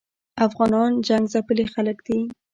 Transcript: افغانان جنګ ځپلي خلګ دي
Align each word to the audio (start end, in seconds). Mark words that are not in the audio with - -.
افغانان 0.47 0.91
جنګ 1.07 1.23
ځپلي 1.33 1.65
خلګ 1.73 1.97
دي 2.07 2.19